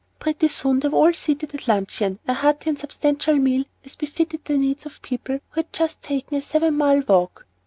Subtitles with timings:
[0.17, 4.43] Pretty soon they were all seated at luncheon, a hearty and substantial meal, as befitted
[4.45, 7.45] the needs of people who had just taken a seven mile walk.